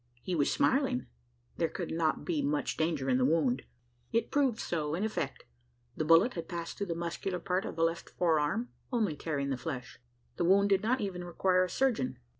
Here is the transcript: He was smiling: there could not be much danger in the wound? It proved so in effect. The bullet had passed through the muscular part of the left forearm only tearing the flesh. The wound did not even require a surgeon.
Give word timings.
He 0.23 0.33
was 0.33 0.51
smiling: 0.51 1.05
there 1.57 1.69
could 1.69 1.91
not 1.91 2.25
be 2.25 2.41
much 2.41 2.75
danger 2.75 3.07
in 3.07 3.19
the 3.19 3.23
wound? 3.23 3.61
It 4.11 4.31
proved 4.31 4.57
so 4.57 4.95
in 4.95 5.03
effect. 5.03 5.45
The 5.95 6.03
bullet 6.03 6.33
had 6.33 6.49
passed 6.49 6.75
through 6.79 6.87
the 6.87 6.95
muscular 6.95 7.37
part 7.37 7.65
of 7.65 7.75
the 7.75 7.83
left 7.83 8.09
forearm 8.09 8.69
only 8.91 9.15
tearing 9.15 9.51
the 9.51 9.57
flesh. 9.57 9.99
The 10.37 10.45
wound 10.45 10.69
did 10.69 10.81
not 10.81 11.01
even 11.01 11.23
require 11.23 11.63
a 11.63 11.69
surgeon. 11.69 12.17